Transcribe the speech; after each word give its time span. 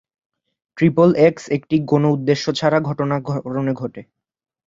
Triple 0.77 1.09
X 1.27 1.43
একটি 1.57 1.75
কোনো 1.91 2.07
উদ্দেশ্য 2.11 2.45
ছাড়া 2.59 2.79
ঘটনা 2.81 3.15
কারণে 3.27 3.71
ঘটে। 3.73 4.01